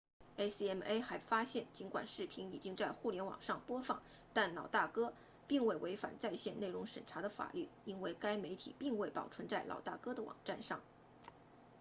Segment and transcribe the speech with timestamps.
[0.39, 4.01] acma 还发现尽管视频已经在互联网上播放
[4.33, 5.13] 但老大哥 big brothe
[5.61, 10.81] 并未违反在线内容审查的法律因为该媒体并未保存在老大哥的网站上